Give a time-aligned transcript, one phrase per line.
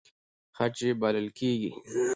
[0.55, 1.71] خج یې بلل کېږي.